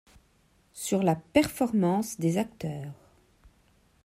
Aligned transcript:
Sur 0.73 1.03
la 1.03 1.15
performance 1.15 2.19
des 2.19 2.39
acteurs. 2.39 2.91